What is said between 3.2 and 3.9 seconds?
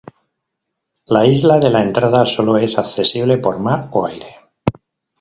por mar